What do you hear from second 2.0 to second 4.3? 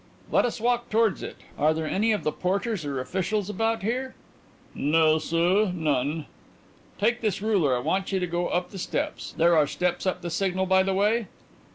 of the porters or officials about here?"